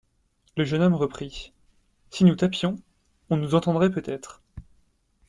[0.57, 1.53] Le jeune homme reprit:—
[2.09, 2.77] Si nous tapions,
[3.29, 4.41] on nous entendrait peut-être.